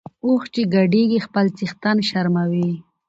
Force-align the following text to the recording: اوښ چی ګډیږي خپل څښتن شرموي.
اوښ 0.25 0.41
چی 0.53 0.61
ګډیږي 0.73 1.19
خپل 1.25 1.45
څښتن 1.57 1.97
شرموي. 2.09 2.71